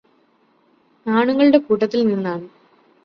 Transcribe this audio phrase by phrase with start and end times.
[1.05, 2.47] ആണുങ്ങളുടെ കൂട്ടത്തിൽ നിന്നാണ്